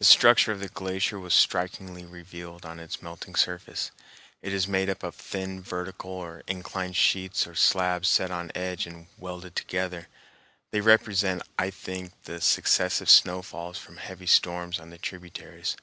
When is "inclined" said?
6.48-6.96